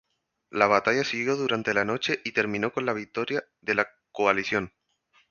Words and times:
La 0.49 0.65
batalla 0.65 1.03
siguió 1.03 1.35
durante 1.35 1.75
la 1.75 1.85
noche 1.85 2.21
y 2.25 2.31
terminó 2.31 2.73
con 2.73 2.87
la 2.87 2.93
victoria 2.93 3.43
de 3.61 3.75
la 3.75 3.87
coalición. 4.11 4.73